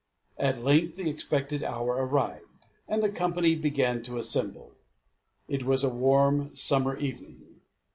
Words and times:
At 0.39 0.63
length 0.63 0.95
the 0.95 1.07
expected 1.11 1.61
hour 1.63 1.91
arrived, 1.93 2.65
and 2.87 3.03
the 3.03 3.11
company 3.11 3.53
began 3.53 4.01
to 4.01 4.17
assemble. 4.17 4.71
It 5.47 5.61
was 5.63 5.83
a 5.83 5.93
warm 5.93 6.55
summer 6.55 6.97
evening. 6.97 7.61